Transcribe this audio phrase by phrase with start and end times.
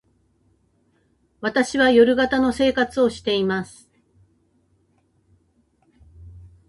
[1.41, 3.87] 私は夜型の生活をしています。